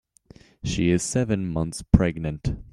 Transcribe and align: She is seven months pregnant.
She 0.63 0.89
is 0.89 1.03
seven 1.03 1.45
months 1.45 1.83
pregnant. 1.83 2.55